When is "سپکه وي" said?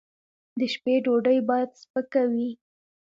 1.81-2.49